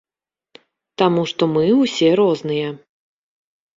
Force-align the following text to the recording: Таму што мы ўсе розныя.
Таму 1.01 1.21
што 1.31 1.49
мы 1.57 1.67
ўсе 1.83 2.09
розныя. 2.23 2.69